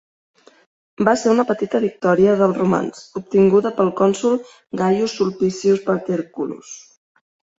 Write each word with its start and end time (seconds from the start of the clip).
Va 1.07 1.11
ser 1.23 1.27
una 1.33 1.43
petita 1.49 1.81
victòria 1.83 2.31
dels 2.39 2.57
Romans, 2.61 3.03
obtinguda 3.21 3.73
pel 3.81 3.93
cònsol 4.01 4.39
Gaius 4.83 5.15
Sulpicius 5.21 5.85
Paterculus. 5.91 6.73